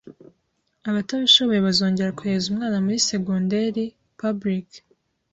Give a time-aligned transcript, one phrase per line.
[0.89, 3.83] abatabishoboye bazongera kohereza umwana muri secondaire
[4.19, 4.67] public